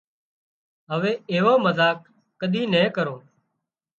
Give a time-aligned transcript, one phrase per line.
[0.91, 1.97] هوي ايوو مزاق
[2.39, 3.21] ڪۮي نين ڪرون